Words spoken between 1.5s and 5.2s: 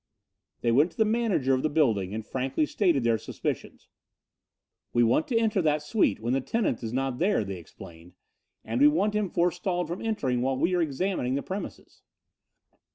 of the building and frankly stated their suspicions. "We